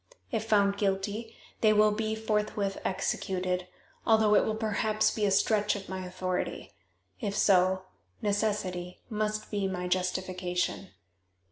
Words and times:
If 0.31 0.45
found 0.45 0.77
guilty 0.77 1.35
they 1.59 1.73
will 1.73 1.91
be 1.91 2.15
forthwith 2.15 2.79
executed, 2.83 3.67
although 4.03 4.33
it 4.33 4.43
will 4.45 4.55
perhaps 4.55 5.11
be 5.11 5.27
a 5.27 5.29
stretch 5.29 5.75
of 5.75 5.89
my 5.89 6.03
authority. 6.03 6.73
If 7.19 7.37
so, 7.37 7.83
necessity 8.19 9.03
must 9.11 9.51
be 9.51 9.67
my 9.67 9.87
justification. 9.87 10.89